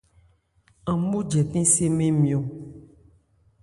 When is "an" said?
0.89-0.97